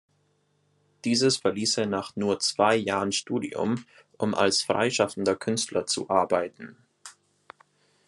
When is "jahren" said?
2.75-3.11